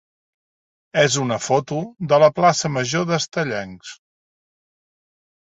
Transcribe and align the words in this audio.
és 1.01 1.17
una 1.23 1.37
foto 1.49 1.77
de 2.13 2.19
la 2.25 2.31
plaça 2.39 2.71
major 2.79 3.07
d'Estellencs. 3.11 3.93